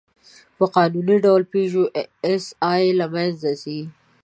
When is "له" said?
2.99-3.05